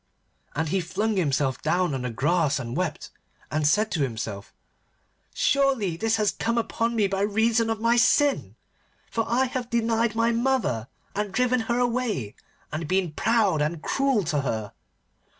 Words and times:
And 0.55 0.69
he 0.69 0.81
flung 0.81 1.15
himself 1.15 1.61
down 1.61 1.93
on 1.93 2.01
the 2.01 2.09
grass 2.09 2.57
and 2.57 2.75
wept, 2.75 3.11
and 3.51 3.67
said 3.67 3.91
to 3.91 4.01
himself, 4.01 4.51
'Surely 5.31 5.95
this 5.95 6.15
has 6.15 6.31
come 6.31 6.57
upon 6.57 6.95
me 6.95 7.05
by 7.05 7.21
reason 7.21 7.69
of 7.69 7.79
my 7.79 7.97
sin. 7.97 8.55
For 9.11 9.25
I 9.27 9.45
have 9.45 9.69
denied 9.69 10.15
my 10.15 10.31
mother, 10.31 10.87
and 11.13 11.31
driven 11.31 11.59
her 11.69 11.77
away, 11.77 12.33
and 12.71 12.87
been 12.87 13.11
proud, 13.11 13.61
and 13.61 13.83
cruel 13.83 14.23
to 14.23 14.41
her. 14.41 14.73